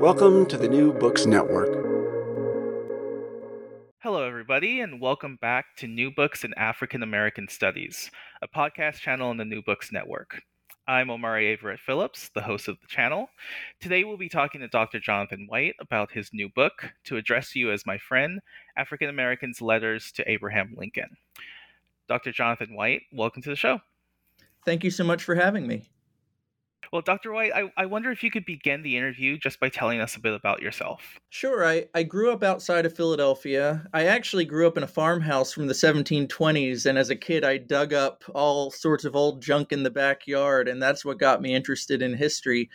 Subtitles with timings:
[0.00, 1.70] Welcome to the New Books Network.
[4.02, 8.10] Hello, everybody, and welcome back to New Books in African American Studies,
[8.42, 10.42] a podcast channel on the New Books Network.
[10.86, 13.30] I'm Omari Everett Phillips, the host of the channel.
[13.80, 15.00] Today we'll be talking to Dr.
[15.00, 18.38] Jonathan White about his new book, To Address You as My Friend
[18.76, 21.16] African Americans' Letters to Abraham Lincoln.
[22.06, 22.32] Dr.
[22.32, 23.80] Jonathan White, welcome to the show.
[24.66, 25.88] Thank you so much for having me.
[26.92, 27.32] Well, Dr.
[27.32, 30.20] White, I, I wonder if you could begin the interview just by telling us a
[30.20, 31.18] bit about yourself.
[31.30, 31.66] Sure.
[31.66, 33.86] I, I grew up outside of Philadelphia.
[33.92, 37.58] I actually grew up in a farmhouse from the 1720s, and as a kid, I
[37.58, 41.54] dug up all sorts of old junk in the backyard, and that's what got me
[41.54, 42.70] interested in history.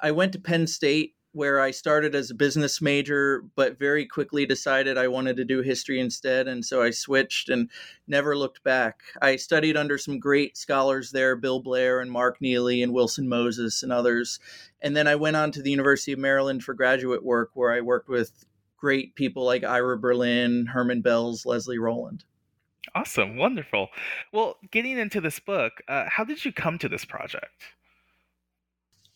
[0.00, 4.46] I went to Penn State where I started as a business major, but very quickly
[4.46, 6.48] decided I wanted to do history instead.
[6.48, 7.70] And so I switched and
[8.08, 9.00] never looked back.
[9.22, 13.82] I studied under some great scholars there Bill Blair and Mark Neely and Wilson Moses
[13.82, 14.40] and others.
[14.82, 17.80] And then I went on to the University of Maryland for graduate work, where I
[17.80, 18.44] worked with
[18.76, 22.24] great people like Ira Berlin, Herman Belz, Leslie Rowland.
[22.94, 23.88] Awesome, wonderful.
[24.32, 27.62] Well, getting into this book, uh, how did you come to this project?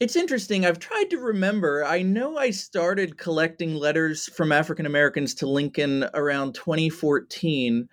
[0.00, 0.66] It's interesting.
[0.66, 1.84] I've tried to remember.
[1.84, 7.88] I know I started collecting letters from African Americans to Lincoln around 2014,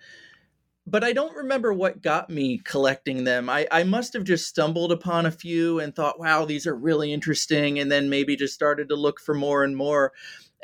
[0.84, 3.48] but I don't remember what got me collecting them.
[3.48, 7.12] I, I must have just stumbled upon a few and thought, wow, these are really
[7.12, 10.12] interesting, and then maybe just started to look for more and more.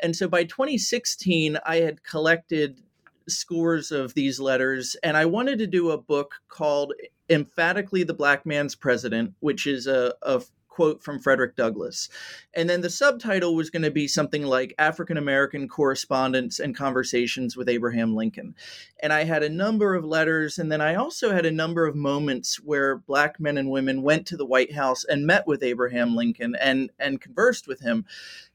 [0.03, 2.81] And so by 2016, I had collected
[3.29, 6.93] scores of these letters, and I wanted to do a book called
[7.29, 10.41] Emphatically the Black Man's President, which is a, a
[10.79, 12.07] quote from Frederick Douglass.
[12.53, 17.57] And then the subtitle was going to be something like African American Correspondence and Conversations
[17.57, 18.55] with Abraham Lincoln.
[19.03, 21.97] And I had a number of letters, and then I also had a number of
[21.97, 26.15] moments where black men and women went to the White House and met with Abraham
[26.15, 28.05] Lincoln and, and conversed with him.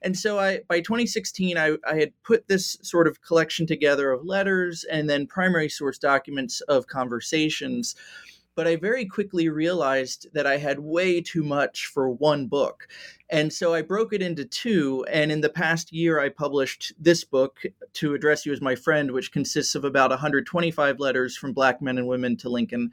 [0.01, 4.25] And so I by 2016, I, I had put this sort of collection together of
[4.25, 7.95] letters and then primary source documents of conversations
[8.55, 12.89] but I very quickly realized that I had way too much for one book.
[13.31, 15.05] And so I broke it into two.
[15.11, 17.63] And in the past year, I published this book,
[17.95, 21.99] To Address You as My Friend, which consists of about 125 letters from Black men
[21.99, 22.93] and women to Lincoln.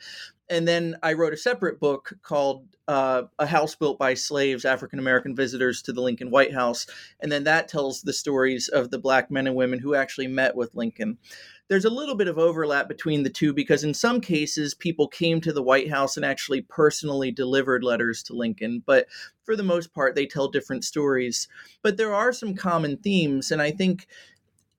[0.50, 5.00] And then I wrote a separate book called uh, A House Built by Slaves African
[5.00, 6.88] American Visitors to the Lincoln White House.
[7.20, 10.56] And then that tells the stories of the Black men and women who actually met
[10.56, 11.18] with Lincoln
[11.72, 15.40] there's a little bit of overlap between the two because in some cases people came
[15.40, 19.08] to the White House and actually personally delivered letters to Lincoln, but
[19.46, 21.48] for the most part they tell different stories.
[21.82, 24.08] But there are some common themes and I think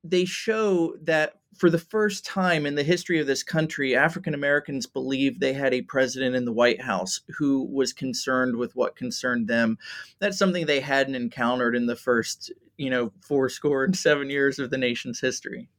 [0.05, 4.87] they show that for the first time in the history of this country, African Americans
[4.87, 9.49] believed they had a president in the White House who was concerned with what concerned
[9.49, 9.79] them.
[10.19, 14.59] That's something they hadn't encountered in the first, you know, four score and seven years
[14.59, 15.71] of the nation's history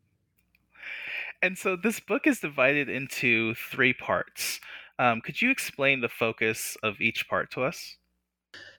[1.44, 4.62] and so this book is divided into three parts.
[4.98, 7.98] Um, could you explain the focus of each part to us?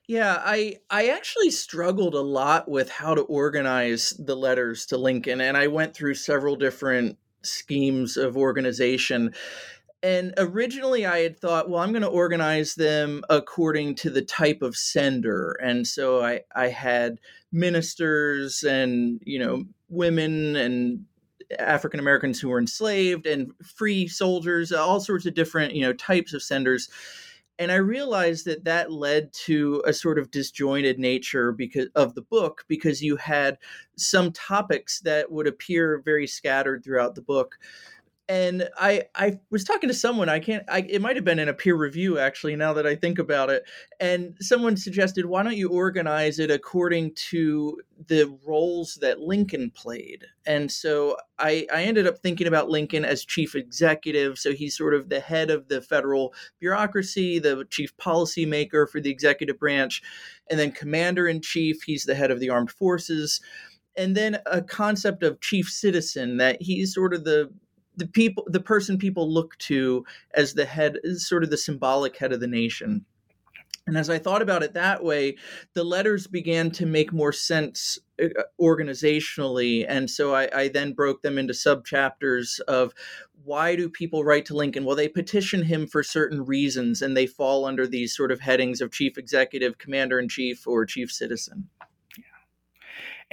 [0.07, 5.41] Yeah, I I actually struggled a lot with how to organize the letters to Lincoln,
[5.41, 9.35] and I went through several different schemes of organization.
[10.03, 14.61] And originally, I had thought, well, I'm going to organize them according to the type
[14.61, 17.19] of sender, and so I I had
[17.51, 21.07] ministers and you know women and
[21.59, 26.33] African Americans who were enslaved and free soldiers, all sorts of different you know types
[26.35, 26.89] of senders.
[27.59, 32.23] And I realized that that led to a sort of disjointed nature because of the
[32.23, 33.59] book, because you had
[33.97, 37.57] some topics that would appear very scattered throughout the book
[38.29, 41.49] and I I was talking to someone I can't I it might have been in
[41.49, 43.65] a peer review actually now that I think about it
[44.01, 50.25] and someone suggested why don't you organize it according to the roles that Lincoln played?
[50.47, 54.95] And so I I ended up thinking about Lincoln as chief executive so he's sort
[54.95, 60.01] of the head of the federal bureaucracy the chief policymaker for the executive branch
[60.51, 63.43] and then commander in chief he's the head of the armed forces
[63.97, 67.51] and then a concept of chief citizen that he's sort of the
[67.97, 70.05] the people the person people look to
[70.35, 73.05] as the head is sort of the symbolic head of the nation
[73.87, 75.37] and as i thought about it that way
[75.75, 78.29] the letters began to make more sense uh,
[78.61, 82.95] organizationally and so I, I then broke them into sub chapters of
[83.45, 84.85] why do people write to Lincoln?
[84.85, 88.81] Well, they petition him for certain reasons, and they fall under these sort of headings
[88.81, 91.69] of chief executive, commander in chief, or chief citizen.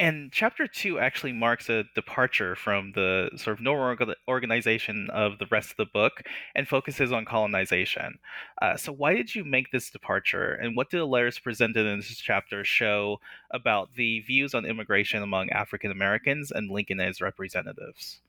[0.02, 5.46] And chapter two actually marks a departure from the sort of normal organization of the
[5.52, 6.24] rest of the book
[6.56, 8.18] and focuses on colonization.
[8.62, 12.00] Uh, so, why did you make this departure, and what do the letters presented in
[12.00, 13.20] this chapter show
[13.52, 18.22] about the views on immigration among African Americans and Lincoln as representatives?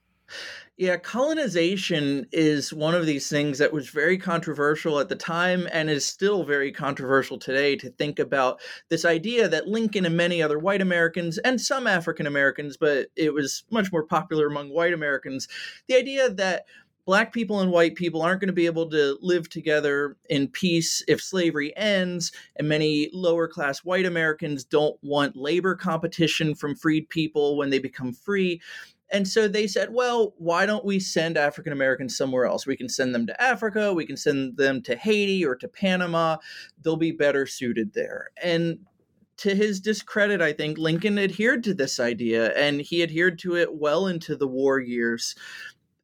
[0.79, 5.91] Yeah, colonization is one of these things that was very controversial at the time and
[5.91, 10.59] is still very controversial today to think about this idea that Lincoln and many other
[10.59, 15.47] white Americans and some African Americans, but it was much more popular among white Americans,
[15.89, 16.65] the idea that
[17.05, 21.03] black people and white people aren't going to be able to live together in peace
[21.09, 27.09] if slavery ends and many lower class white americans don't want labor competition from freed
[27.09, 28.61] people when they become free
[29.13, 32.67] and so they said, well, why don't we send African Americans somewhere else?
[32.67, 36.39] We can send them to Africa, we can send them to Haiti or to Panama.
[36.83, 38.31] They'll be better suited there.
[38.43, 38.79] And
[39.39, 43.75] to his discredit, I think Lincoln adhered to this idea and he adhered to it
[43.75, 45.35] well into the war years.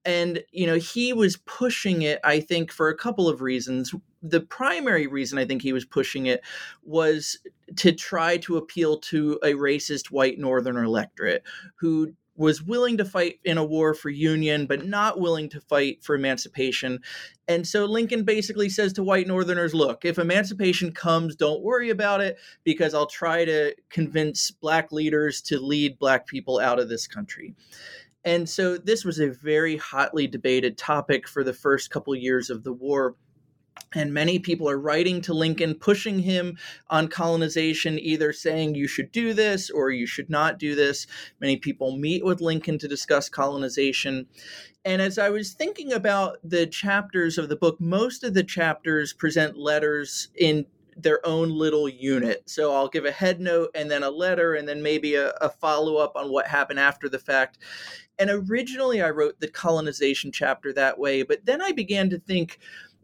[0.04, 3.94] And, you know, he was pushing it, I think, for a couple of reasons.
[4.22, 6.42] The primary reason I think he was pushing it
[6.82, 7.38] was
[7.76, 11.42] to try to appeal to a racist white Northern electorate
[11.76, 16.02] who was willing to fight in a war for union, but not willing to fight
[16.04, 17.00] for emancipation.
[17.48, 22.20] And so Lincoln basically says to white Northerners look, if emancipation comes, don't worry about
[22.20, 27.08] it because I'll try to convince black leaders to lead black people out of this
[27.08, 27.56] country.
[28.24, 32.62] And so this was a very hotly debated topic for the first couple years of
[32.62, 33.16] the war.
[33.94, 36.58] And many people are writing to Lincoln, pushing him
[36.88, 41.06] on colonization, either saying you should do this or you should not do this.
[41.40, 44.26] Many people meet with Lincoln to discuss colonization.
[44.84, 49.12] And as I was thinking about the chapters of the book, most of the chapters
[49.12, 50.66] present letters in
[50.96, 52.42] their own little unit.
[52.46, 55.48] So I'll give a head note and then a letter and then maybe a, a
[55.48, 57.58] follow up on what happened after the fact.
[58.18, 62.58] And originally I wrote the colonization chapter that way, but then I began to think,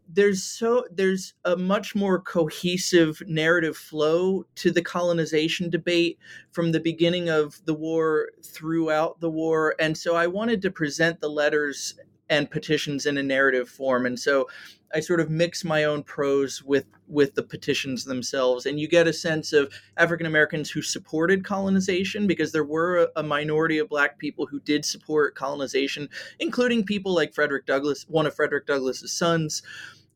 [0.07, 6.19] there's so there's a much more cohesive narrative flow to the colonization debate
[6.51, 9.75] from the beginning of the war throughout the war.
[9.79, 11.95] And so i wanted to present the letters
[12.27, 14.05] and petitions in a narrative form.
[14.05, 14.47] And so
[14.93, 18.65] i sort of mix my own prose with with the petitions themselves.
[18.65, 23.23] And you get a sense of african americans who supported colonization because there were a
[23.23, 28.35] minority of black people who did support colonization including people like frederick douglass one of
[28.35, 29.63] frederick douglass's sons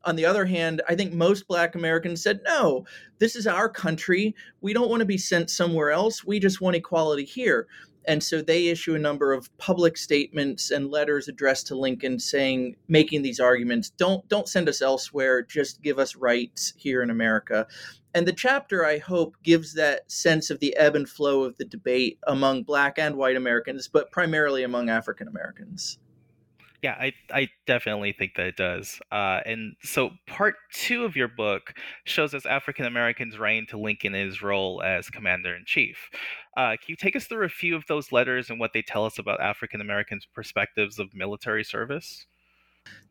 [0.04, 2.86] on the other hand, I think most black Americans said, no,
[3.18, 4.34] this is our country.
[4.60, 6.24] We don't want to be sent somewhere else.
[6.24, 7.66] We just want equality here.
[8.06, 12.76] And so they issue a number of public statements and letters addressed to Lincoln saying,
[12.88, 17.66] making these arguments, don't don't send us elsewhere, just give us rights here in America.
[18.14, 21.64] And the chapter, I hope, gives that sense of the ebb and flow of the
[21.64, 25.98] debate among black and white Americans, but primarily among African Americans.
[26.82, 29.00] Yeah, I, I definitely think that it does.
[29.12, 34.14] Uh, and so part two of your book shows us African Americans writing to Lincoln
[34.14, 36.08] in his role as commander in chief.
[36.56, 39.04] Uh, can you take us through a few of those letters and what they tell
[39.04, 42.24] us about African Americans' perspectives of military service?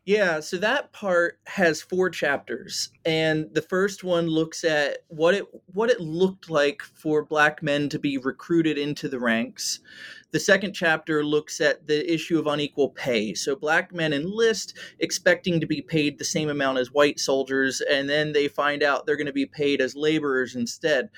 [0.06, 5.46] Yeah, so that part has four chapters, and the first one looks at what it
[5.68, 9.82] what it looked like for black men to be recruited into the ranks.
[10.32, 13.36] The second chapter looks at the issue of unequal pay.
[13.36, 18.10] So black men enlist expecting to be paid the same amount as white soldiers, and
[18.10, 21.10] then they find out they're going to be paid as laborers instead.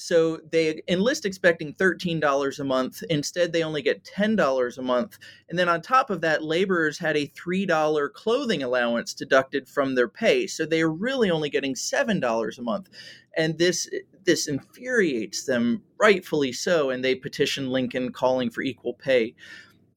[0.00, 3.02] So they enlist expecting $13 a month.
[3.10, 5.18] Instead, they only get $10 a month.
[5.48, 10.08] And then on top of that, laborers had a $3 clothing allowance deducted from their
[10.08, 10.46] pay.
[10.46, 12.88] So they are really only getting $7 a month.
[13.36, 18.94] And this eh, this infuriates them, rightfully so, and they petition Lincoln calling for equal
[18.94, 19.34] pay.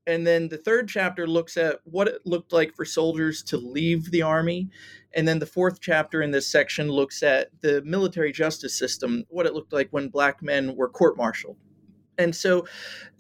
[0.06, 4.12] And then the third chapter looks at what it looked like for soldiers to leave
[4.12, 4.70] the army.
[5.16, 9.46] And then the fourth chapter in this section looks at the military justice system, what
[9.46, 11.58] it looked like when black men were court martialed.
[12.18, 12.68] And so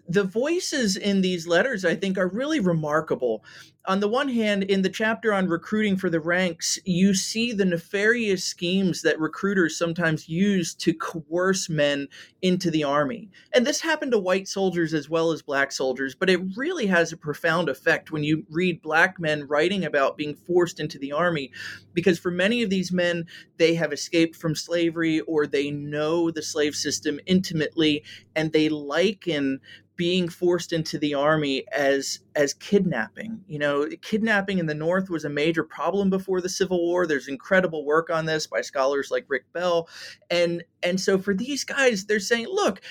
[0.07, 3.43] the voices in these letters, I think, are really remarkable
[3.85, 7.65] on the one hand, in the chapter on recruiting for the ranks, you see the
[7.65, 12.07] nefarious schemes that recruiters sometimes use to coerce men
[12.41, 13.29] into the army.
[13.53, 17.11] And this happened to white soldiers as well as black soldiers, but it really has
[17.11, 21.51] a profound effect when you read black men writing about being forced into the army,
[21.93, 23.25] because for many of these men,
[23.57, 29.59] they have escaped from slavery or they know the slave system intimately, and they liken
[29.95, 33.41] being forced into the army as as kidnapping.
[33.47, 37.05] You know, kidnapping in the North was a major problem before the Civil War.
[37.05, 39.87] There's incredible work on this by scholars like Rick Bell,
[40.29, 42.81] and and so for these guys, they're saying, look.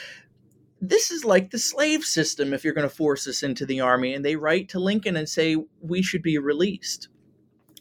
[0.84, 4.14] This is like the slave system if you're going to force us into the army.
[4.14, 7.06] And they write to Lincoln and say, we should be released.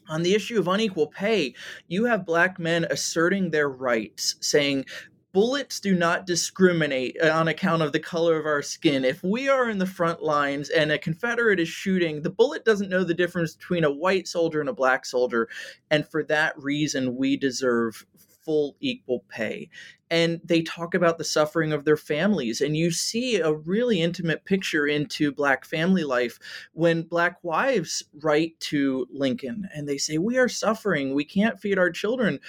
[0.08, 1.56] On the issue of unequal pay,
[1.88, 4.86] you have black men asserting their rights, saying,
[5.33, 9.05] bullets do not discriminate uh, on account of the color of our skin.
[9.05, 12.89] If we are in the front lines and a Confederate is shooting, the bullet doesn't
[12.89, 15.47] know the difference between a white soldier and a black soldier.
[15.89, 18.05] And for that reason, we deserve
[18.43, 19.69] full equal pay.
[20.10, 22.60] And they talk about the suffering of their families.
[22.60, 26.38] And you see a really intimate picture into Black family life
[26.74, 31.13] when Black wives write to Lincoln and they say, We are suffering.
[31.13, 32.39] We can't feed our children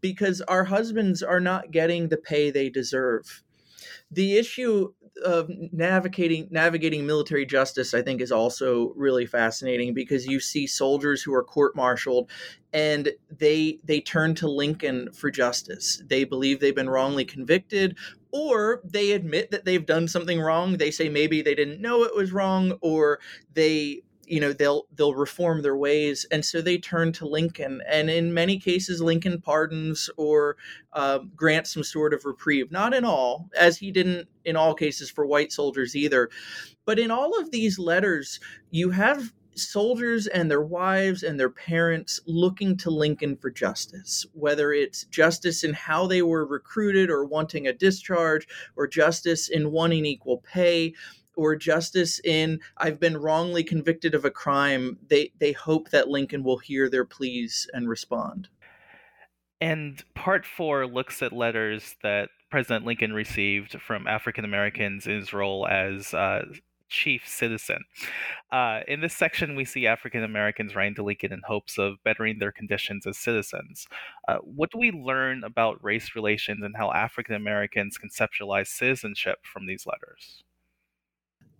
[0.00, 3.42] because our husbands are not getting the pay they deserve.
[4.10, 4.92] The issue
[5.24, 11.22] of navigating navigating military justice i think is also really fascinating because you see soldiers
[11.22, 12.30] who are court-martialed
[12.72, 16.02] and they they turn to lincoln for justice.
[16.06, 17.96] They believe they've been wrongly convicted
[18.30, 20.78] or they admit that they've done something wrong.
[20.78, 23.20] They say maybe they didn't know it was wrong or
[23.52, 28.08] they you know they'll they'll reform their ways and so they turn to lincoln and
[28.08, 30.56] in many cases lincoln pardons or
[30.92, 32.70] uh, grants some sort of reprieve.
[32.70, 36.30] Not in all as he didn't in all cases for white soldiers either
[36.84, 42.20] but in all of these letters you have soldiers and their wives and their parents
[42.26, 47.66] looking to Lincoln for justice, whether it's justice in how they were recruited or wanting
[47.66, 50.94] a discharge, or justice in wanting equal pay,
[51.36, 56.44] or justice in I've been wrongly convicted of a crime, they they hope that Lincoln
[56.44, 58.48] will hear their pleas and respond.
[59.60, 65.32] And part four looks at letters that President Lincoln received from African Americans in his
[65.32, 66.42] role as uh,
[66.92, 67.82] chief citizen.
[68.52, 72.38] Uh, in this section, we see African Americans writing to Lincoln in hopes of bettering
[72.38, 73.86] their conditions as citizens.
[74.28, 79.66] Uh, what do we learn about race relations and how African Americans conceptualize citizenship from
[79.66, 80.44] these letters?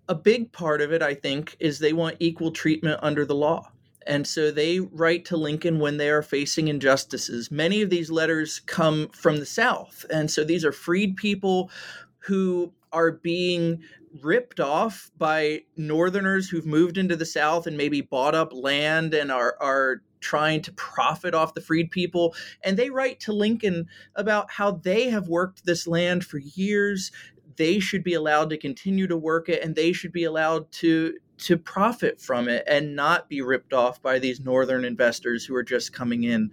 [0.09, 3.71] A big part of it, I think, is they want equal treatment under the law.
[4.06, 7.50] And so they write to Lincoln when they are facing injustices.
[7.50, 10.04] Many of these letters come from the South.
[10.11, 11.71] And so these are freed people
[12.18, 13.82] who are being
[14.21, 19.32] ripped off by Northerners who've moved into the South and maybe bought up land and
[19.32, 22.35] are, are trying to profit off the freed people.
[22.62, 27.11] And they write to Lincoln about how they have worked this land for years
[27.56, 31.14] they should be allowed to continue to work it and they should be allowed to
[31.38, 35.62] to profit from it and not be ripped off by these northern investors who are
[35.62, 36.50] just coming in.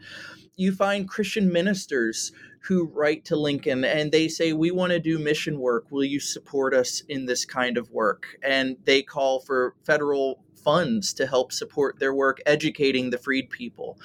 [0.55, 5.19] You find christian ministers who write to lincoln and they say we want to do
[5.19, 5.85] mission work.
[5.91, 8.25] Will you support us in this kind of work?
[8.43, 13.97] And they call for federal funds to help support their work educating the freed people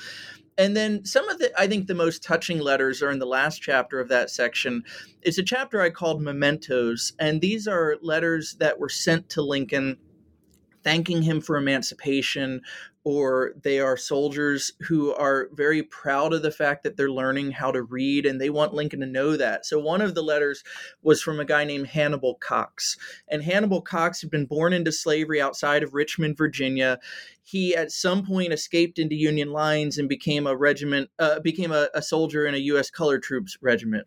[0.57, 3.61] and then some of the i think the most touching letters are in the last
[3.61, 4.83] chapter of that section.
[5.23, 9.97] It's a chapter i called mementos and these are letters that were sent to lincoln
[10.83, 12.61] thanking him for emancipation
[13.05, 17.71] or they are soldiers who are very proud of the fact that they're learning how
[17.71, 19.67] to read and they want Lincoln to know that.
[19.67, 20.65] So one of the letters
[21.03, 22.97] was from a guy named Hannibal Cox.
[23.29, 26.99] And Hannibal Cox had been born into slavery outside of Richmond, Virginia.
[27.43, 31.89] He at some point escaped into Union lines and became a regiment, uh, became a,
[31.95, 32.91] a soldier in a U.S.
[32.91, 34.07] colored troops regiment.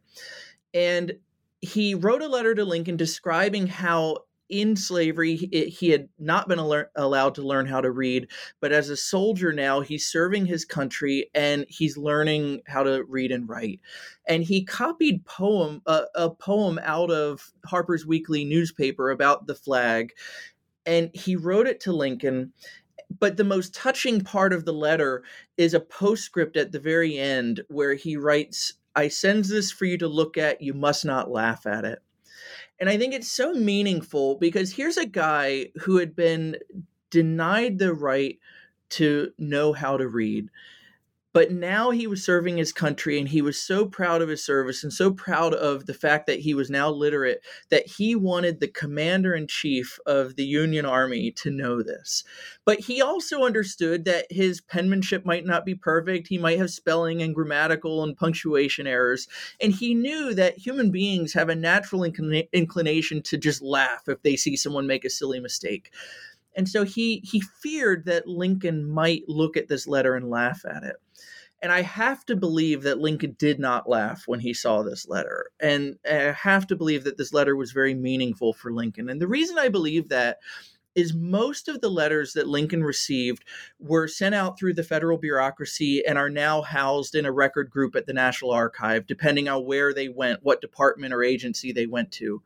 [0.73, 1.13] And
[1.61, 4.17] he wrote a letter to Lincoln describing how
[4.49, 8.27] in slavery, he, had not been al- allowed to learn how to read,
[8.59, 13.31] but as a soldier now, he's serving his country and he's learning how to read
[13.31, 13.79] and write.
[14.27, 20.13] And he copied poem uh, a poem out of Harper's Weekly newspaper about the flag,
[20.85, 22.53] and he wrote it to Lincoln.
[23.19, 25.23] But the most touching part of the letter
[25.55, 29.97] is a postscript at the very end where he writes, I send this for you
[29.99, 30.61] to look at.
[30.61, 31.99] You must not laugh at it.
[32.79, 36.57] And I think it's so meaningful because here's a guy who had been
[37.09, 38.37] denied the right
[38.89, 40.49] to know how to read.
[41.37, 44.83] But now he was serving his country and he was so proud of his service
[44.83, 48.67] and so proud of the fact that he was now literate that he wanted the
[48.67, 52.23] commander in chief of the Union Army to know this.
[52.65, 56.27] But he also understood that his penmanship might not be perfect.
[56.27, 59.27] He might have spelling and grammatical and punctuation errors.
[59.61, 64.23] And he knew that human beings have a natural inclina- inclination to just laugh if
[64.23, 65.91] they see someone make a silly mistake.
[66.55, 70.81] And so he he feared that Lincoln might look at this letter and laugh at
[70.81, 70.95] it.
[71.61, 75.49] And I have to believe that Lincoln did not laugh when he saw this letter.
[75.59, 79.09] And eh, I have to believe that this letter was very meaningful for Lincoln.
[79.09, 80.37] And the reason I believe that
[80.97, 83.43] is most of the letters that Lincoln received
[83.79, 87.95] were sent out through the federal bureaucracy and are now housed in a record group
[87.95, 92.11] at the National Archive, depending on where they went, what department or agency they went
[92.13, 92.41] to.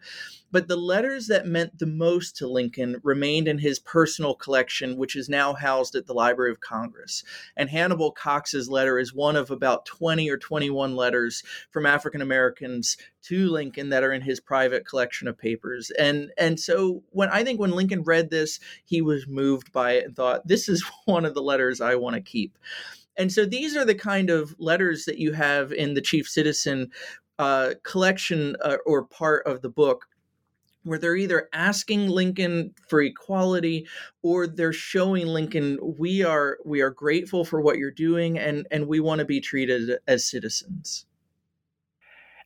[0.51, 5.15] But the letters that meant the most to Lincoln remained in his personal collection, which
[5.15, 7.23] is now housed at the Library of Congress.
[7.55, 12.97] And Hannibal Cox's letter is one of about 20 or 21 letters from African Americans
[13.23, 15.91] to Lincoln that are in his private collection of papers.
[15.91, 20.05] And and so when I think when Lincoln read this, he was moved by it
[20.05, 22.57] and thought, this is one of the letters I want to keep.
[23.17, 26.91] And so these are the kind of letters that you have in the Chief Citizen
[27.39, 30.07] uh, collection uh, or part of the book
[30.83, 33.87] where they're either asking Lincoln for equality
[34.21, 38.87] or they're showing Lincoln we are we are grateful for what you're doing and and
[38.87, 41.05] we want to be treated as citizens.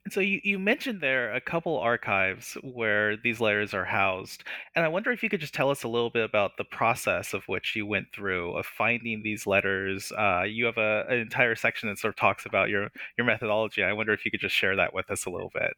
[0.06, 4.44] And so you, you mentioned there a couple archives where these letters are housed.
[4.76, 7.34] And I wonder if you could just tell us a little bit about the process
[7.34, 10.12] of which you went through of finding these letters.
[10.12, 13.82] Uh, you have a, an entire section that sort of talks about your, your methodology.
[13.82, 15.74] I wonder if you could just share that with us a little bit.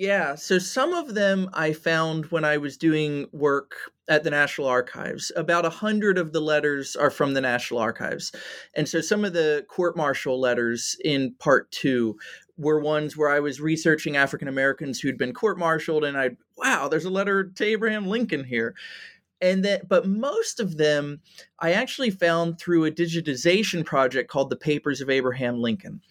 [0.00, 3.74] Yeah, so some of them I found when I was doing work
[4.06, 5.32] at the National Archives.
[5.34, 8.30] About a hundred of the letters are from the National Archives.
[8.76, 12.16] And so some of the court martial letters in part two
[12.56, 16.86] were ones where I was researching African Americans who'd been court martialed, and I, wow,
[16.86, 18.76] there's a letter to Abraham Lincoln here.
[19.40, 21.22] And that, but most of them
[21.58, 26.02] I actually found through a digitization project called the Papers of Abraham Lincoln.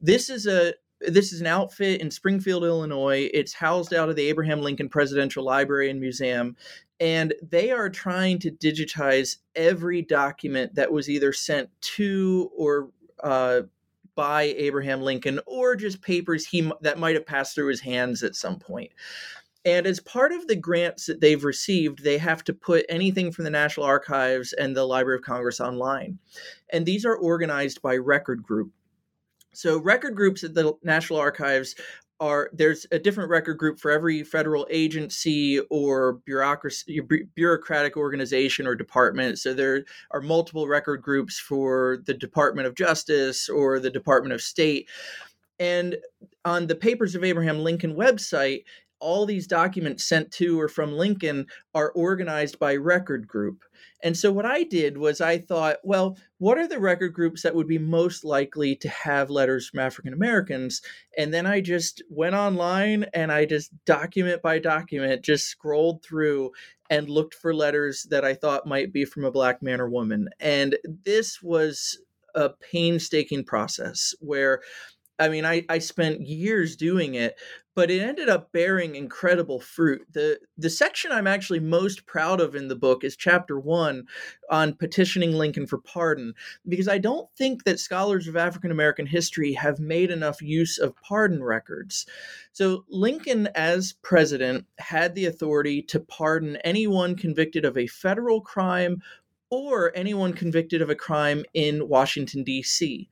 [0.00, 0.72] This is a
[1.08, 3.28] this is an outfit in Springfield, Illinois.
[3.32, 6.56] It's housed out of the Abraham Lincoln Presidential Library and Museum.
[7.00, 12.90] And they are trying to digitize every document that was either sent to or
[13.22, 13.62] uh,
[14.14, 18.36] by Abraham Lincoln or just papers he that might have passed through his hands at
[18.36, 18.92] some point.
[19.64, 23.44] And as part of the grants that they've received, they have to put anything from
[23.44, 26.18] the National Archives and the Library of Congress online.
[26.70, 28.72] And these are organized by record group.
[29.56, 31.74] So record groups at the National Archives
[32.20, 37.00] are there's a different record group for every federal agency or bureaucracy
[37.34, 39.38] bureaucratic organization or department.
[39.38, 44.40] So there are multiple record groups for the department of justice or the department of
[44.40, 44.88] state.
[45.58, 45.96] And
[46.44, 48.64] on the papers of abraham lincoln website
[49.04, 53.62] all these documents sent to or from lincoln are organized by record group
[54.04, 57.54] and so what I did was I thought, well, what are the record groups that
[57.54, 60.82] would be most likely to have letters from African Americans?
[61.16, 66.50] And then I just went online and I just document by document just scrolled through
[66.90, 70.28] and looked for letters that I thought might be from a black man or woman.
[70.38, 71.98] And this was
[72.34, 74.60] a painstaking process where
[75.18, 77.36] I mean, I, I spent years doing it,
[77.74, 80.06] but it ended up bearing incredible fruit.
[80.12, 84.06] The the section I'm actually most proud of in the book is chapter 1
[84.50, 86.34] on petitioning Lincoln for pardon
[86.68, 90.94] because I don't think that scholars of African American history have made enough use of
[90.96, 92.06] pardon records.
[92.52, 99.02] So Lincoln as president had the authority to pardon anyone convicted of a federal crime
[99.50, 103.08] or anyone convicted of a crime in Washington D.C.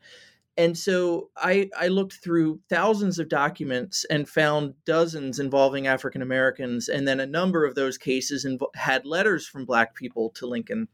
[0.56, 6.88] And so I, I looked through thousands of documents and found dozens involving African Americans,
[6.88, 10.88] and then a number of those cases inv- had letters from Black people to Lincoln.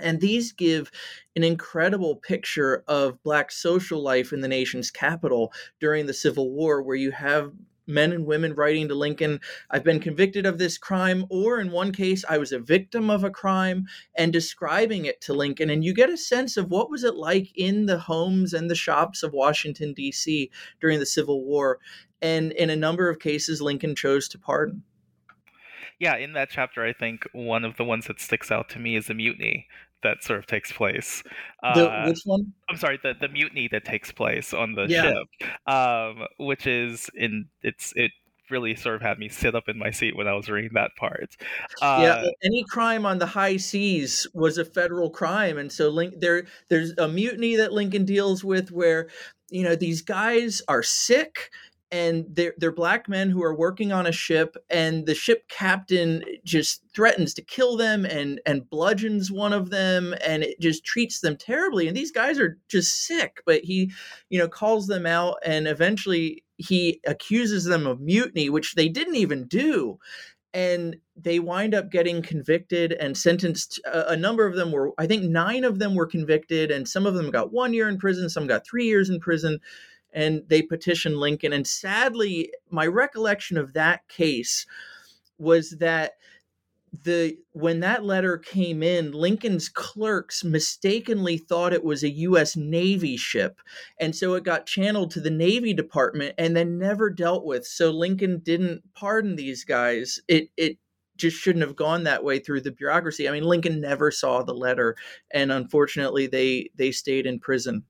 [0.00, 0.90] And these give
[1.36, 6.82] an incredible picture of Black social life in the nation's capital during the Civil War,
[6.82, 7.52] where you have
[7.86, 9.40] men and women writing to Lincoln,
[9.70, 13.24] I've been convicted of this crime, or in one case, I was a victim of
[13.24, 15.70] a crime, and describing it to Lincoln.
[15.70, 18.74] And you get a sense of what was it like in the homes and the
[18.74, 20.50] shops of Washington, D.C.
[20.80, 21.78] during the Civil War.
[22.20, 24.84] And in a number of cases, Lincoln chose to pardon.
[25.98, 28.96] Yeah, in that chapter, I think one of the ones that sticks out to me
[28.96, 29.68] is the mutiny
[30.02, 31.22] that sort of takes place.
[31.62, 32.52] The, uh, which one?
[32.68, 35.02] I'm sorry, the the mutiny that takes place on the yeah.
[35.02, 38.12] ship, um, which is in it's it
[38.50, 40.90] really sort of had me sit up in my seat when I was reading that
[40.96, 41.36] part.
[41.80, 46.14] Uh, yeah, any crime on the high seas was a federal crime, and so Link,
[46.20, 49.08] there there's a mutiny that Lincoln deals with where
[49.50, 51.50] you know these guys are sick
[51.92, 56.24] and they're, they're black men who are working on a ship and the ship captain
[56.42, 61.20] just threatens to kill them and and bludgeons one of them and it just treats
[61.20, 63.92] them terribly and these guys are just sick but he
[64.30, 69.16] you know calls them out and eventually he accuses them of mutiny which they didn't
[69.16, 69.98] even do
[70.54, 75.06] and they wind up getting convicted and sentenced uh, a, number of them were i
[75.06, 78.30] think nine of them were convicted and some of them got one year in prison
[78.30, 79.58] some got three years in prison
[80.12, 81.52] and they petitioned Lincoln.
[81.52, 84.66] And sadly, my recollection of that case
[85.38, 86.12] was that
[87.04, 93.16] the when that letter came in lincoln's clerks mistakenly thought it was a US navy
[93.16, 93.60] ship
[93.98, 97.66] and so it got channeled to the navy department and then never dealt with.
[97.66, 100.20] So lincoln didn't pardon these guys.
[100.28, 100.76] It it
[101.16, 103.26] just shouldn't have gone that way through the bureaucracy.
[103.26, 104.94] I mean lincoln never saw the letter
[105.30, 107.84] and unfortunately they they stayed in prison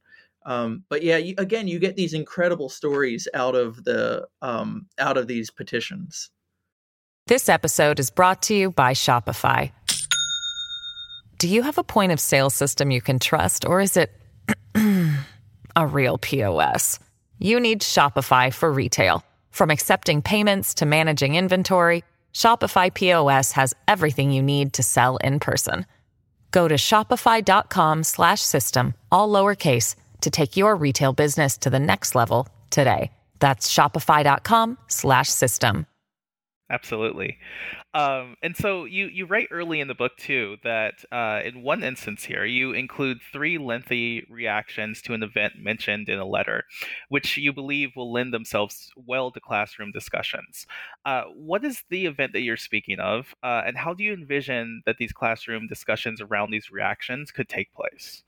[0.45, 5.17] um, but yeah, you, again, you get these incredible stories out of the um, out
[5.17, 6.31] of these petitions.
[7.27, 9.71] This episode is brought to you by Shopify.
[11.39, 14.13] Do you have a point of sale system you can trust, or is it
[15.77, 16.99] a real POS?
[17.39, 19.25] You need Shopify for retail.
[19.51, 25.39] From accepting payments to managing inventory, Shopify POS has everything you need to sell in
[25.39, 25.87] person.
[26.51, 33.13] Go to shopify.com/system all lowercase to take your retail business to the next level today.
[33.39, 35.87] That's shopify.com/system.
[36.73, 37.37] Absolutely.
[37.93, 41.85] Um, and so you, you write early in the book too that uh, in one
[41.85, 46.65] instance here you include three lengthy reactions to an event mentioned in a letter,
[47.11, 50.67] which you believe will lend themselves well to classroom discussions.
[51.05, 54.83] Uh, what is the event that you're speaking of, uh, and how do you envision
[54.87, 58.23] that these classroom discussions around these reactions could take place?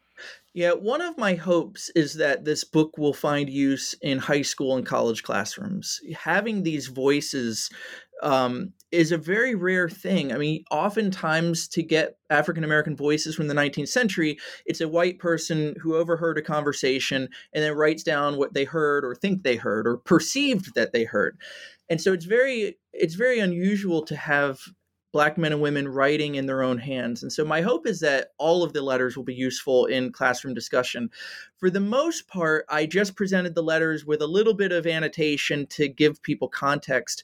[0.55, 4.77] Yeah, one of my hopes is that this book will find use in high school
[4.77, 6.01] and college classrooms.
[6.17, 7.71] Having these voices
[8.23, 10.33] um, is a very rare thing.
[10.33, 15.19] I mean, oftentimes to get African American voices from the 19th century, it's a white
[15.19, 19.57] person who overheard a conversation and then writes down what they heard or think they
[19.57, 21.37] heard or perceived that they heard.
[21.91, 24.61] And so it's very it's very unusual to have
[25.15, 27.23] black men and women writing in their own hands.
[27.23, 30.55] And so my hope is that all of the letters will be useful in classroom
[30.55, 31.09] discussion.
[31.57, 35.69] For the most part, I just presented the letters with a little bit of annotation
[35.69, 37.23] to give people context.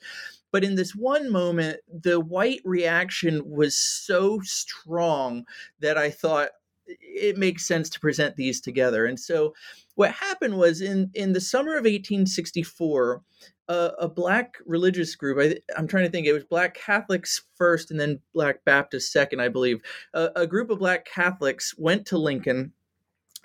[0.52, 5.44] But in this one moment, the white reaction was so strong
[5.80, 6.50] that I thought
[6.86, 9.06] it makes sense to present these together.
[9.06, 9.52] And so
[9.96, 13.22] what happened was in in the summer of 1864
[13.68, 15.38] a, a black religious group.
[15.38, 16.26] I, am trying to think.
[16.26, 19.80] It was black Catholics first, and then black Baptists second, I believe.
[20.14, 22.72] a group of black Catholics went to Lincoln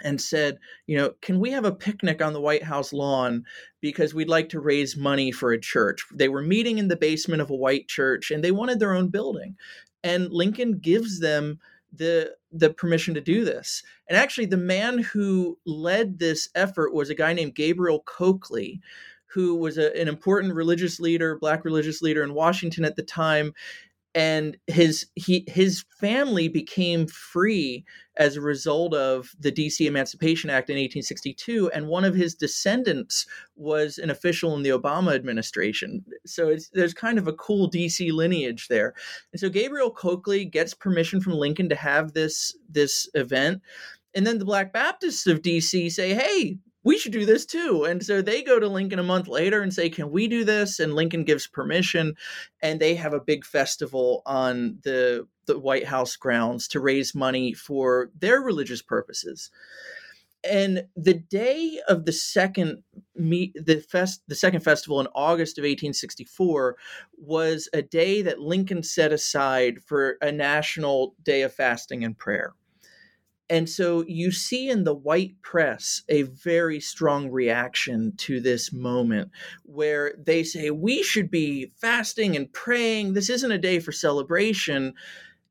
[0.03, 3.45] and said, you know, can we have a picnic on the White House lawn
[3.81, 6.05] because we'd like to raise money for a church?
[6.13, 9.09] They were meeting in the basement of a white church and they wanted their own
[9.09, 9.55] building.
[10.03, 11.59] And Lincoln gives them
[11.93, 13.83] the the permission to do this.
[14.09, 18.81] And actually the man who led this effort was a guy named Gabriel Coakley,
[19.35, 23.53] who was a, an important religious leader, black religious leader in Washington at the time,
[24.15, 27.83] and his he his family became free
[28.15, 33.27] as a result of the DC Emancipation Act in 1862 and one of his descendants
[33.57, 36.05] was an official in the Obama administration.
[36.25, 38.93] So there's kind of a cool DC lineage there.
[39.33, 43.61] And so Gabriel Coakley gets permission from Lincoln to have this this event
[44.13, 47.83] and then the Black Baptists of DC say hey we should do this too.
[47.83, 50.79] And so they go to Lincoln a month later and say, Can we do this?
[50.79, 52.15] And Lincoln gives permission.
[52.61, 57.53] And they have a big festival on the, the White House grounds to raise money
[57.53, 59.49] for their religious purposes.
[60.47, 62.83] And the day of the second
[63.15, 66.75] meet the fest the second festival in August of 1864
[67.17, 72.53] was a day that Lincoln set aside for a national day of fasting and prayer
[73.49, 79.29] And so you see in the white press a very strong reaction to this moment
[79.63, 83.13] where they say, we should be fasting and praying.
[83.13, 84.93] This isn't a day for celebration.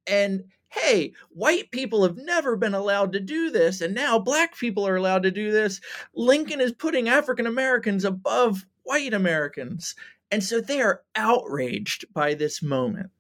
[0.09, 4.85] And hey, white people have never been allowed to do this, and now black people
[4.85, 5.81] are allowed to do this.
[6.17, 9.95] Lincoln is putting African Americans above white Americans.
[10.33, 13.11] And so they are outraged by this moment.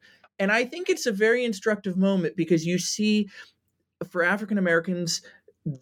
[0.40, 3.28] And I think it's a very instructive moment because you see
[4.04, 5.22] for African Americans,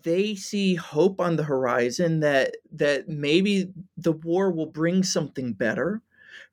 [0.02, 6.02] they see hope on the horizon that that maybe the war will bring something better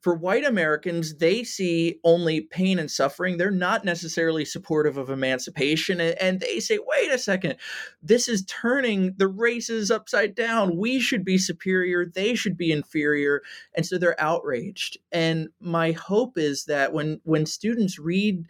[0.01, 3.37] for white Americans, they see only pain and suffering.
[3.37, 5.99] They're not necessarily supportive of emancipation.
[5.99, 7.55] And they say, wait a second,
[8.01, 10.77] this is turning the races upside down.
[10.77, 12.05] We should be superior.
[12.05, 13.41] They should be inferior.
[13.75, 14.97] And so they're outraged.
[15.11, 18.45] And my hope is that when, when students read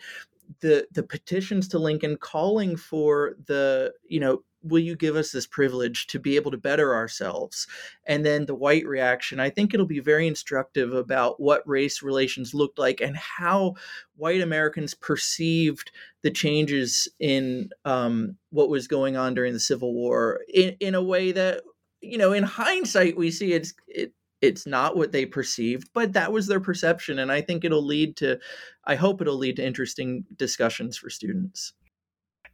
[0.62, 5.48] the the petitions to Lincoln calling for the you know will you give us this
[5.48, 7.68] privilege to be able to better ourselves?
[8.06, 12.54] And then the white reaction, I think it'll be very instructive about what race relations
[12.54, 13.76] looked like and how
[14.16, 15.92] white Americans perceived
[16.24, 21.04] the changes in um, what was going on during the Civil War in, in a
[21.04, 21.62] way that,
[22.02, 26.32] you know, in hindsight, we see it's, it, it's not what they perceived, but that
[26.32, 27.20] was their perception.
[27.20, 28.40] And I think it'll lead to,
[28.86, 31.74] I hope it'll lead to interesting discussions for students.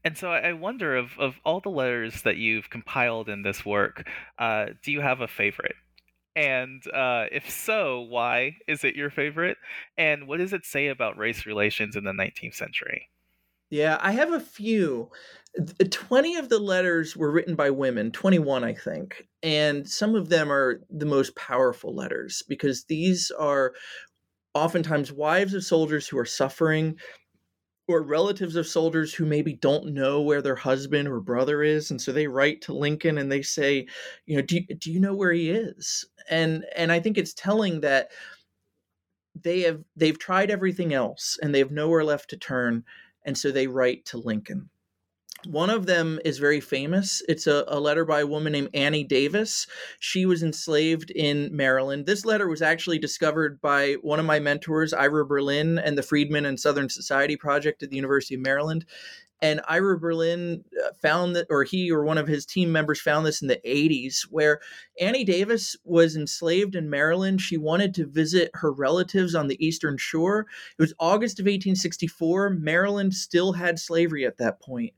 [0.04, 4.08] And so I wonder of, of all the letters that you've compiled in this work,
[4.38, 5.76] uh, do you have a favorite?
[6.36, 9.58] And uh, if so, why is it your favorite?
[9.98, 13.10] And what does it say about race relations in the 19th century?
[13.76, 15.10] Yeah, I have a few.
[15.60, 19.28] Uh, 20 of the letters were written by women, 21, I think.
[19.44, 23.74] And some of them are the most powerful letters because these are
[24.54, 26.96] oftentimes wives of soldiers who are suffering
[27.90, 32.02] or relatives of soldiers who maybe don't know where their husband or brother is and
[32.02, 33.86] so they write to lincoln and they say
[34.26, 37.82] you know do, do you know where he is and and i think it's telling
[37.82, 38.10] that
[39.36, 42.84] they have they've tried everything else and they have nowhere left to turn
[43.26, 44.70] and so they write to lincoln
[45.46, 47.22] one of them is very famous.
[47.28, 49.68] It's a, a, letter by a woman named Annie Davis.
[50.00, 52.06] She was enslaved in Maryland.
[52.06, 56.46] This letter was actually discovered by one of my mentors, Ira Berlin, and the Freedmen
[56.46, 58.86] and Southern Society Project at the University of Maryland.
[59.41, 63.26] And Ira Berlin uh, found that, or he or one of his team members found
[63.26, 64.62] this in the 80s, where
[65.00, 67.41] Annie Davis was enslaved in Maryland.
[67.41, 70.48] She wanted to visit her relatives on the Eastern Shore.
[70.78, 72.52] It was August of 1864.
[72.52, 74.93] Maryland still had slavery at that point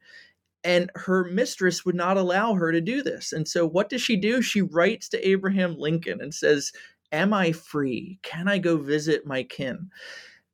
[0.63, 3.31] and her mistress would not allow her to do this.
[3.31, 4.41] And so, what does she do?
[4.41, 6.73] She writes to Abraham Lincoln and says,
[7.11, 8.19] Am I free?
[8.21, 9.89] Can I go visit my kin?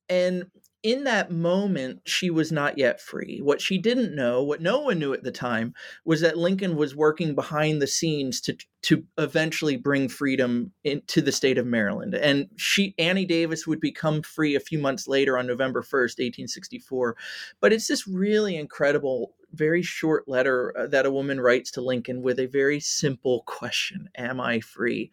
[0.10, 0.46] And
[0.84, 3.39] in that moment, she was not yet free.
[3.41, 6.93] What she didn't know, what no one knew at the time, was that Lincoln was
[6.93, 12.13] working behind the scenes to to eventually bring freedom into the state of Maryland.
[12.13, 16.50] And she, Annie Davis, would become free a few months later on November first, eighteen
[16.50, 17.15] sixty four.
[17.62, 22.22] But it's this really incredible, very short letter uh, that a woman writes to Lincoln
[22.22, 25.12] with a very simple question: "Am I free?"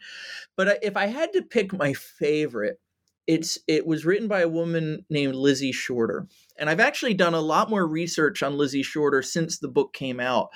[0.56, 2.80] But if I had to pick my favorite
[3.26, 6.26] it's it was written by a woman named Lizzie Shorter.
[6.58, 10.20] And I've actually done a lot more research on Lizzie Shorter since the book came
[10.20, 10.50] out.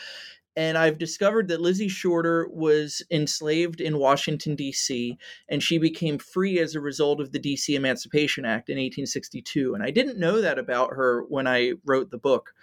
[0.57, 6.61] And I've discovered that Lizzie Shorter was enslaved in Washington, D.C., and she became free
[6.61, 7.75] as a result of the D.C.
[7.75, 9.75] Emancipation Act in 1862.
[9.75, 12.55] And I didn't know that about her when I wrote the book.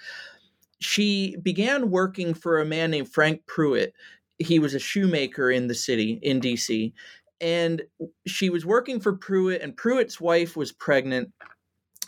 [0.79, 3.93] She began working for a man named Frank Pruitt.
[4.39, 6.93] He was a shoemaker in the city, in D.C
[7.41, 7.81] and
[8.27, 11.31] she was working for Pruitt, and Pruitt's wife was pregnant.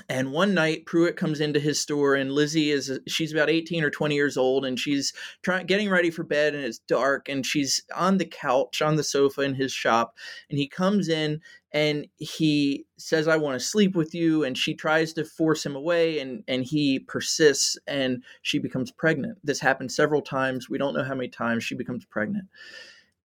[0.09, 3.83] And one night, Pruitt comes into his store, and Lizzie is uh, she's about 18
[3.83, 7.45] or 20 years old, and she's trying getting ready for bed, and it's dark, and
[7.45, 10.15] she's on the couch on the sofa in his shop,
[10.49, 11.41] and he comes in
[11.71, 15.75] and he says, "I want to sleep with you," and she tries to force him
[15.75, 19.37] away, and and he persists, and she becomes pregnant.
[19.43, 20.69] This happens several times.
[20.69, 22.45] We don't know how many times she becomes pregnant,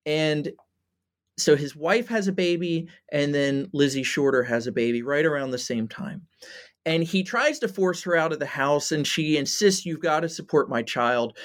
[0.07, 0.53] and
[1.41, 5.51] so his wife has a baby and then Lizzie Shorter has a baby right around
[5.51, 6.23] the same time.
[6.87, 10.21] And he tries to force her out of the house and she insists you've got
[10.21, 11.37] to support my child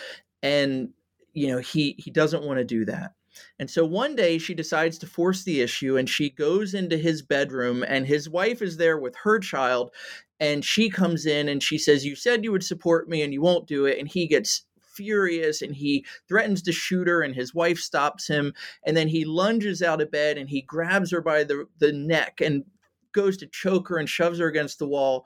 [0.41, 0.89] and
[1.33, 3.13] you know he he doesn't want to do that.
[3.59, 7.21] And so one day she decides to force the issue and she goes into his
[7.21, 9.91] bedroom and his wife is there with her child
[10.39, 13.41] and she comes in and she says you said you would support me and you
[13.41, 17.53] won't do it and he gets furious and he threatens to shoot her and his
[17.53, 18.53] wife stops him
[18.85, 22.41] and then he lunges out of bed and he grabs her by the, the neck
[22.41, 22.63] and
[23.11, 25.25] goes to choke her and shoves her against the wall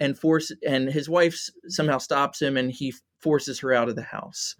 [0.00, 4.02] and force and his wife somehow stops him and he forces her out of the
[4.02, 4.56] house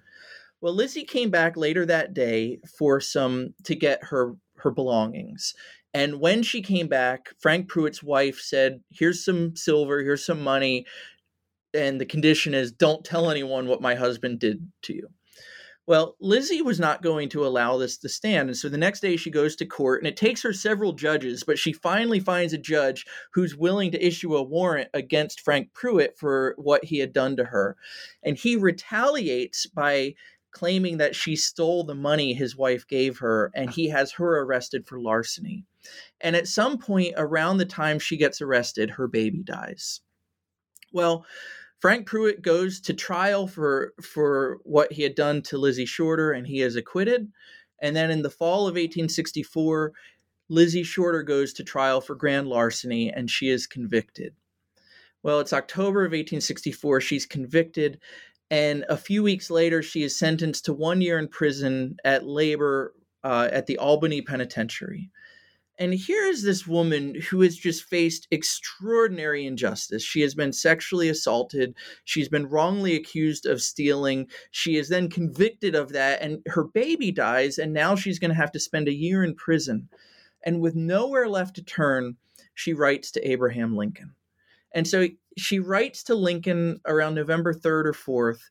[0.61, 5.55] Well, Lizzie came back later that day for some to get her her belongings.
[5.93, 10.87] And when she came back, Frank Pruitt's wife said, Here's some silver, here's some money.
[11.75, 15.09] And the condition is don't tell anyone what my husband did to you.
[15.87, 18.49] Well, Lizzie was not going to allow this to stand.
[18.49, 21.45] And so the next day she goes to court, and it takes her several judges,
[21.45, 26.19] but she finally finds a judge who's willing to issue a warrant against Frank Pruitt
[26.19, 27.77] for what he had done to her.
[28.23, 30.15] And he retaliates by
[30.53, 34.87] claiming that she stole the money his wife gave her, and he has her arrested
[34.87, 35.67] for larceny.
[36.21, 40.01] And at some point around the time she gets arrested, her baby dies.
[40.93, 41.27] Well,
[41.85, 46.47] Frank Pruitt goes to trial for for what he had done to Lizzie Shorter, and
[46.47, 47.31] he is acquitted.
[47.79, 49.93] And then in the fall of 1864,
[50.49, 54.35] Lizzie Shorter goes to trial for grand larceny, and she is convicted.
[55.23, 57.03] Well, it's October of 1864.
[57.03, 58.01] She's convicted,
[58.51, 62.95] and a few weeks later, she is sentenced to one year in prison at labor
[63.23, 65.11] uh, at the Albany Penitentiary.
[65.77, 70.05] And here is this woman who has just faced extraordinary injustice.
[70.05, 71.75] She has been sexually assaulted.
[72.05, 74.29] She's been wrongly accused of stealing.
[74.53, 77.59] She is then convicted of that, and her baby dies.
[77.59, 79.89] And now she's going to have to spend a year in prison.
[80.45, 82.19] And with nowhere left to turn,
[82.55, 84.15] she writes to Abraham Lincoln.
[84.73, 88.43] And so she writes to Lincoln around November 3rd or 4th,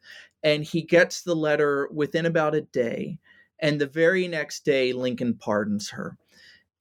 [0.44, 3.20] and he gets the letter within about a day.
[3.60, 6.18] And the very next day, Lincoln pardons her.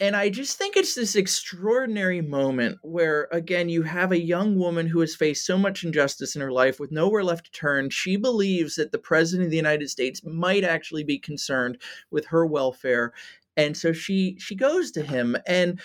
[0.02, 4.88] And I just think it's this extraordinary moment where, again, you have a young woman
[4.88, 7.88] who has faced so much injustice in her life with nowhere left to turn.
[7.88, 11.78] She believes that the president of the United States might actually be concerned
[12.10, 13.12] with her welfare.
[13.56, 15.80] And so she she goes to him and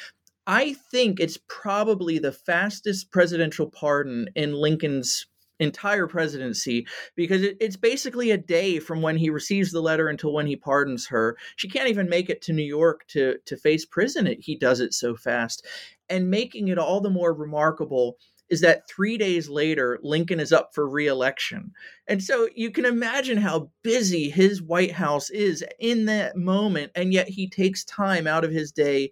[0.47, 5.27] I think it's probably the fastest presidential pardon in Lincoln's
[5.59, 10.33] entire presidency because it, it's basically a day from when he receives the letter until
[10.33, 11.37] when he pardons her.
[11.55, 14.27] She can't even make it to New York to to face prison.
[14.27, 15.65] It, he does it so fast,
[16.09, 18.17] and making it all the more remarkable
[18.49, 21.71] is that three days later, Lincoln is up for reelection.
[22.07, 26.91] And so you can imagine how busy his White House is in that moment.
[26.95, 29.11] And yet he takes time out of his day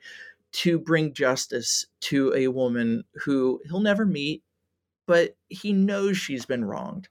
[0.53, 4.41] to bring justice to a woman who he'll never meet,
[5.05, 7.07] but he knows she's been wronged.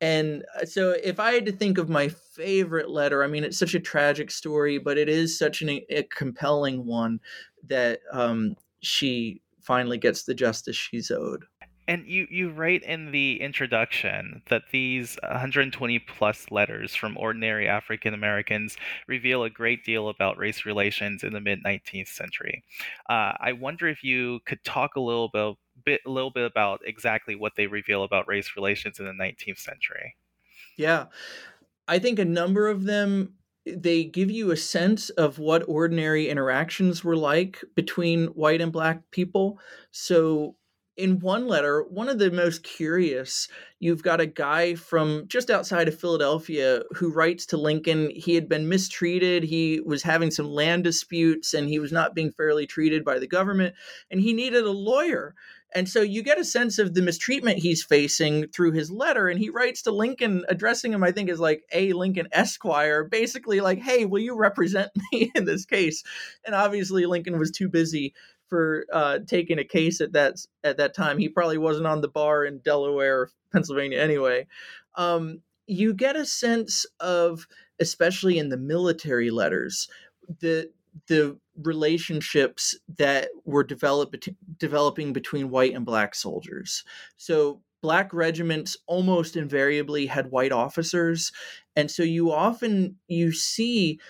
[0.00, 3.58] And uh, so, if I had to think of my favorite letter, I mean, it's
[3.58, 7.18] such a tragic story, but it is such an, a compelling one
[7.66, 11.44] that um, she finally gets the justice she's owed.
[11.88, 18.12] And you, you write in the introduction that these 120 plus letters from ordinary African
[18.12, 22.62] Americans reveal a great deal about race relations in the mid 19th century.
[23.08, 25.56] Uh, I wonder if you could talk a little bit
[25.88, 29.58] bit a little bit about exactly what they reveal about race relations in the 19th
[29.58, 30.16] century.
[30.76, 31.06] Yeah.
[31.86, 33.34] I think a number of them
[33.66, 39.02] they give you a sense of what ordinary interactions were like between white and black
[39.10, 39.58] people.
[39.90, 40.56] So
[40.96, 43.46] in one letter, one of the most curious,
[43.78, 48.10] you've got a guy from just outside of Philadelphia who writes to Lincoln.
[48.10, 49.44] He had been mistreated.
[49.44, 53.28] He was having some land disputes and he was not being fairly treated by the
[53.28, 53.74] government.
[54.10, 55.34] And he needed a lawyer.
[55.74, 59.28] And so you get a sense of the mistreatment he's facing through his letter.
[59.28, 61.92] And he writes to Lincoln, addressing him, I think, as like A.
[61.92, 66.02] Lincoln Esquire, basically like, hey, will you represent me in this case?
[66.44, 68.14] And obviously, Lincoln was too busy
[68.48, 71.18] for uh, taking a case at that at that time.
[71.18, 74.46] He probably wasn't on the bar in Delaware or Pennsylvania anyway.
[74.94, 77.46] Um, you get a sense of,
[77.78, 79.88] especially in the military letters,
[80.40, 80.70] the
[81.06, 86.84] the relationships that were developed developing between white and black soldiers.
[87.16, 91.32] So black regiments almost invariably had white officers
[91.76, 94.00] and so you often you see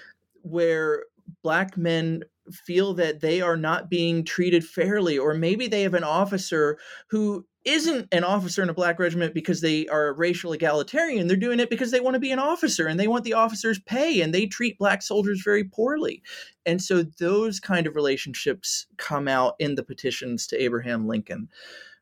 [0.43, 1.05] where
[1.43, 6.05] black men feel that they are not being treated fairly or maybe they have an
[6.05, 11.27] officer who isn't an officer in a black regiment because they are racial egalitarian.
[11.27, 13.79] They're doing it because they want to be an officer and they want the officer's
[13.79, 16.23] pay and they treat black soldiers very poorly.
[16.65, 21.49] And so those kind of relationships come out in the petitions to Abraham Lincoln.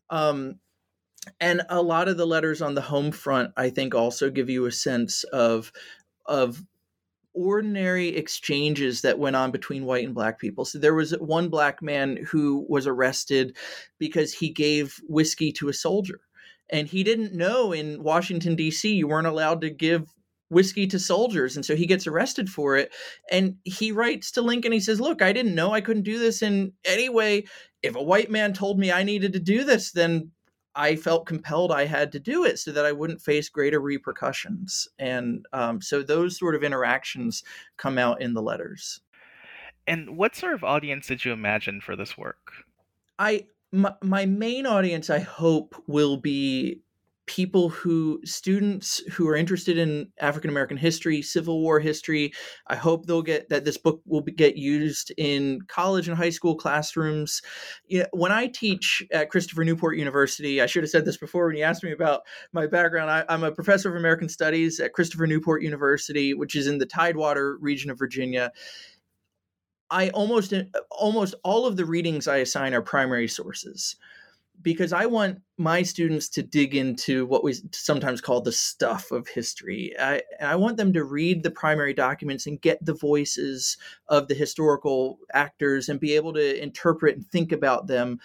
[0.08, 0.60] Um,
[1.40, 4.66] and a lot of the letters on the home front, I think, also give you
[4.66, 5.72] a sense of
[6.26, 6.62] of
[7.36, 10.64] ordinary exchanges that went on between white and black people.
[10.64, 13.56] So there was one black man who was arrested
[13.98, 16.20] because he gave whiskey to a soldier.
[16.70, 20.08] And he didn't know in Washington, D.C., you weren't allowed to give
[20.48, 21.56] whiskey to soldiers.
[21.56, 22.92] And so he gets arrested for it.
[23.30, 26.42] And he writes to Lincoln, he says, Look, I didn't know I couldn't do this
[26.42, 27.44] in any way.
[27.82, 30.32] If a white man told me I needed to do this, then
[30.76, 34.86] I felt compelled I had to do it so that I wouldn't face greater repercussions.
[34.98, 37.42] And um, so those sort of interactions
[37.78, 39.00] come out in the letters.
[39.86, 42.52] And what sort of audience did you imagine for this work?
[43.18, 46.80] I my, my main audience, I hope, will be
[47.26, 52.32] people who students who are interested in African American history, Civil War history.
[52.68, 56.30] I hope they'll get that this book will be, get used in college and high
[56.30, 57.42] school classrooms.
[57.88, 61.46] You know, when I teach at Christopher Newport University, I should have said this before
[61.46, 62.22] when you asked me about
[62.52, 63.10] my background.
[63.10, 66.86] I, I'm a professor of American Studies at Christopher Newport University, which is in the
[66.86, 68.52] Tidewater region of Virginia.
[69.90, 70.52] I almost
[70.90, 73.96] almost all of the readings I assign are primary sources
[74.62, 79.28] because I want my students to dig into what we sometimes call the stuff of
[79.28, 79.94] history.
[79.98, 83.76] I, I want them to read the primary documents and get the voices
[84.08, 88.18] of the historical actors and be able to interpret and think about them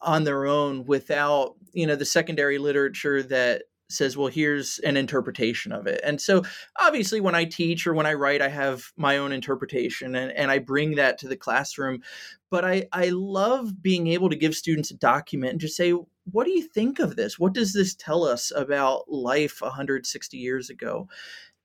[0.00, 5.72] on their own without you know the secondary literature that says, well, here's an interpretation
[5.72, 6.00] of it.
[6.04, 6.42] And so
[6.78, 10.50] obviously when I teach or when I write, I have my own interpretation and, and
[10.50, 12.02] I bring that to the classroom.
[12.50, 15.94] But I, I love being able to give students a document and just say,
[16.30, 17.38] what do you think of this?
[17.38, 21.08] What does this tell us about life 160 years ago?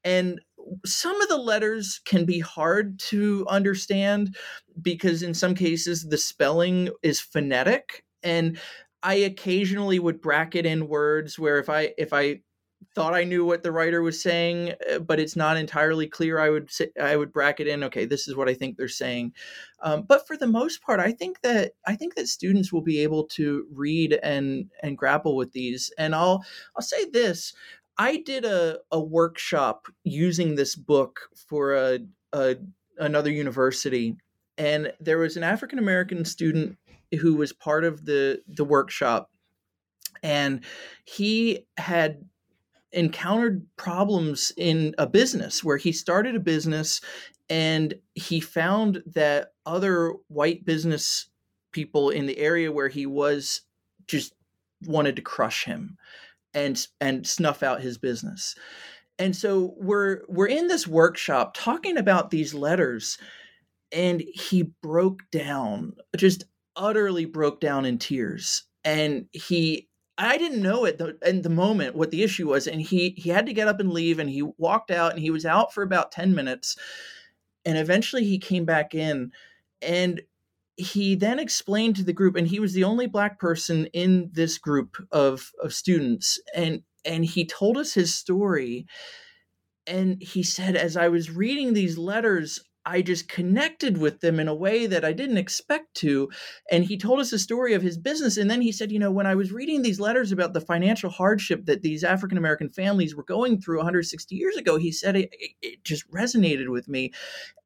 [0.06, 0.42] And
[0.86, 4.36] some of the letters can be hard to understand
[4.82, 8.58] because in some cases the spelling is phonetic and
[9.04, 12.42] I occasionally would bracket in words where if I if I
[12.96, 16.50] thought I knew what the writer was saying, uh, but it's not entirely clear, I
[16.50, 19.34] would say, I would bracket in, okay, this is what I think they're saying.
[19.82, 23.00] Um, but for the most part, I think that I think that students will be
[23.00, 25.92] able to read and and grapple with these.
[25.98, 26.44] And I'll
[26.76, 27.54] I'll say this:
[27.98, 32.00] I did a a workshop using this book for a,
[32.32, 32.56] a
[32.98, 34.16] another university,
[34.58, 36.78] and there was an African American student
[37.20, 39.30] who was part of the the workshop
[40.22, 40.64] and
[41.06, 42.24] he had
[42.92, 47.02] encountered problems in a business where he started a business
[47.50, 51.30] and he found that other white business
[51.72, 53.62] people in the area where he was
[54.08, 54.34] just
[54.86, 55.98] wanted to crush him
[56.54, 58.56] and and snuff out his business.
[59.20, 63.18] And so we're we're in this workshop talking about these letters
[63.92, 66.46] and he broke down just
[66.76, 71.96] utterly broke down in tears and he I didn't know it the, in the moment
[71.96, 74.44] what the issue was, and he he had to get up and leave, and he
[74.44, 76.78] walked out, and he was out for about ten minutes,
[77.66, 79.32] and eventually he came back in,
[79.82, 80.22] and
[80.78, 84.58] he then explained to the group, and he was the only black person in this
[84.58, 88.86] group of of students, and and he told us his story,
[89.88, 94.48] and he said, as I was reading these letters, I just connected with them in
[94.48, 96.30] a way that I didn't expect to.
[96.70, 98.38] And he told us the story of his business.
[98.38, 101.10] And then he said, you know, when I was reading these letters about the financial
[101.10, 105.34] hardship that these African American families were going through 160 years ago, he said it,
[105.62, 107.14] it just resonated with me.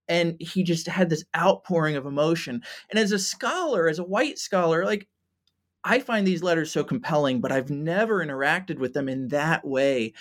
[0.08, 2.62] And he just had this outpouring of emotion.
[2.90, 5.08] And as a scholar, as a white scholar, like
[5.84, 10.14] I find these letters so compelling, but I've never interacted with them in that way.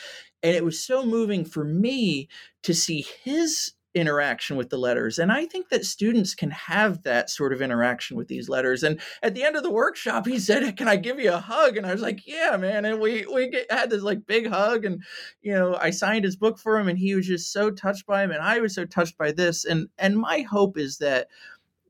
[0.42, 2.28] And it was so moving for me
[2.62, 5.18] to see his interaction with the letters.
[5.18, 8.82] And I think that students can have that sort of interaction with these letters.
[8.82, 11.78] And at the end of the workshop, he said, "Can I give you a hug?"
[11.78, 14.84] And I was like, "Yeah, man." And we we get, had this like big hug,
[14.84, 15.02] and
[15.40, 18.22] you know, I signed his book for him, and he was just so touched by
[18.22, 19.64] him, and I was so touched by this.
[19.64, 21.28] And and my hope is that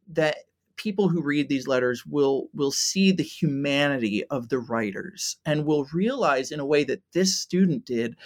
[0.09, 0.36] that
[0.76, 5.86] people who read these letters will will see the humanity of the writers and will
[5.92, 8.16] realize in a way that this student did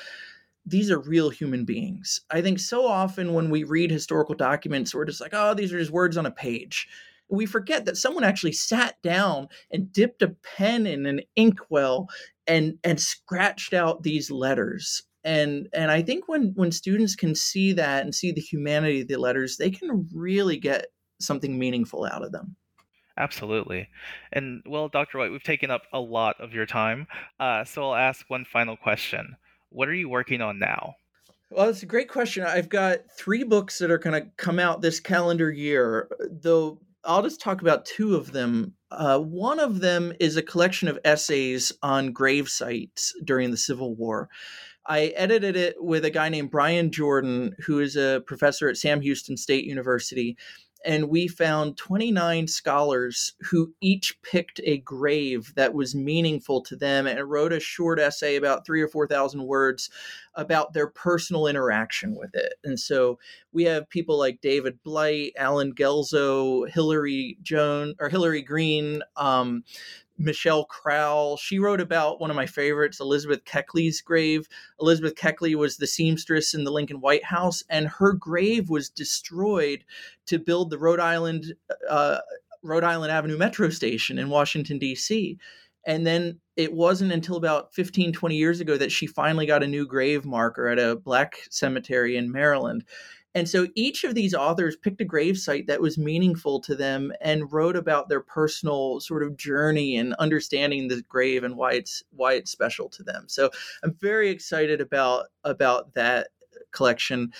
[0.66, 2.20] these are real human beings.
[2.30, 5.78] I think so often when we read historical documents, we're just like, oh, these are
[5.78, 6.88] just words on a page.
[7.28, 12.08] We forget that someone actually sat down and dipped a pen in an inkwell
[12.46, 15.02] and and scratched out these letters.
[15.22, 19.08] And and I think when when students can see that and see the humanity of
[19.08, 20.86] the letters, they can really get
[21.20, 22.56] something meaningful out of them.
[23.16, 23.88] Absolutely.
[24.32, 25.18] And well, Dr.
[25.18, 27.06] White, we've taken up a lot of your time.
[27.38, 29.36] Uh, so I'll ask one final question.
[29.70, 30.94] What are you working on now?
[31.50, 32.44] Well, it's a great question.
[32.44, 37.22] I've got three books that are going to come out this calendar year, though I'll
[37.22, 38.74] just talk about two of them.
[38.90, 43.94] Uh, one of them is a collection of essays on grave sites during the Civil
[43.94, 44.28] War.
[44.86, 49.00] I edited it with a guy named Brian Jordan, who is a professor at Sam
[49.00, 50.36] Houston State University
[50.84, 57.06] and we found 29 scholars who each picked a grave that was meaningful to them
[57.06, 59.90] and wrote a short essay about three or 4,000 words
[60.34, 62.54] about their personal interaction with it.
[62.64, 63.18] And so
[63.52, 69.64] we have people like David Blight, Allen Guelzo, Hillary Jones, or Hillary Green, um,
[70.20, 71.38] Michelle Krowl.
[71.38, 74.46] She wrote about one of my favorites, Elizabeth Keckley's grave.
[74.80, 79.84] Elizabeth Keckley was the seamstress in the Lincoln White House, and her grave was destroyed
[80.26, 81.54] to build the Rhode Island
[81.88, 82.18] uh,
[82.62, 85.38] Rhode Island Avenue Metro Station in Washington D.C.
[85.86, 89.66] And then it wasn't until about 15, 20 years ago that she finally got a
[89.66, 92.84] new grave marker at a black cemetery in Maryland.
[93.34, 97.12] And so each of these authors picked a grave site that was meaningful to them
[97.20, 102.02] and wrote about their personal sort of journey and understanding the grave and why it's
[102.10, 103.24] why it's special to them.
[103.28, 103.50] So
[103.84, 106.28] I'm very excited about about that
[106.72, 107.32] collection.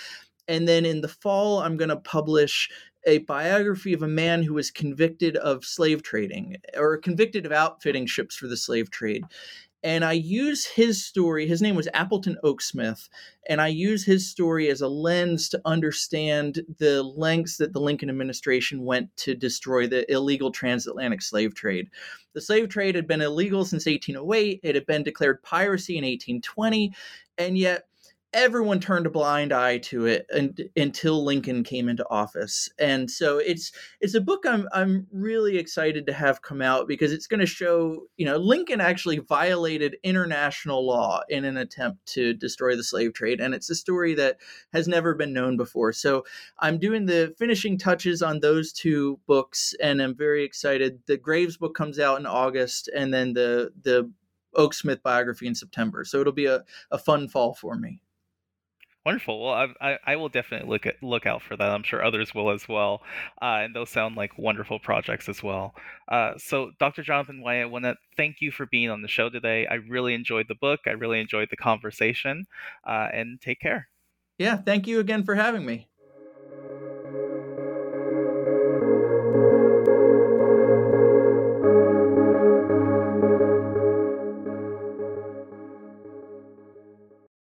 [0.46, 2.68] And then in the fall, I'm going to publish
[3.06, 8.06] a biography of a man who was convicted of slave trading or convicted of outfitting
[8.06, 9.24] ships for the slave trade
[9.82, 11.46] and I use his story.
[11.46, 13.08] His name was Appleton Oaksmith,
[13.48, 18.10] and I use his story as a lens to understand the lengths that the Lincoln
[18.10, 21.88] administration went to destroy the illegal transatlantic slave trade.
[22.34, 26.92] The slave trade had been illegal since 1808, it had been declared piracy in 1820,
[27.38, 27.86] and yet
[28.32, 32.68] everyone turned a blind eye to it and, until Lincoln came into office.
[32.78, 37.12] And so it's it's a book I'm I'm really excited to have come out because
[37.12, 42.32] it's going to show, you know, Lincoln actually violated international law in an attempt to
[42.32, 44.36] destroy the slave trade and it's a story that
[44.72, 45.92] has never been known before.
[45.92, 46.24] So
[46.60, 51.00] I'm doing the finishing touches on those two books and I'm very excited.
[51.06, 54.10] The Graves book comes out in August and then the the
[54.56, 56.04] Oaksmith biography in September.
[56.04, 58.02] So it'll be a, a fun fall for me.
[59.06, 59.42] Wonderful.
[59.42, 61.70] Well, I, I, will definitely look at look out for that.
[61.70, 63.00] I'm sure others will as well.
[63.40, 65.74] Uh, and those sound like wonderful projects as well.
[66.08, 67.02] Uh, so, Dr.
[67.02, 69.66] Jonathan White, I want to thank you for being on the show today.
[69.66, 70.80] I really enjoyed the book.
[70.86, 72.44] I really enjoyed the conversation.
[72.86, 73.88] Uh, and take care.
[74.36, 74.56] Yeah.
[74.56, 75.88] Thank you again for having me.